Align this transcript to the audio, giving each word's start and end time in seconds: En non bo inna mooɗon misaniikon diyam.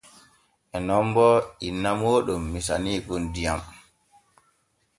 En 0.75 0.83
non 0.89 1.05
bo 1.15 1.27
inna 1.69 1.91
mooɗon 2.01 2.41
misaniikon 2.53 3.23
diyam. 3.33 3.61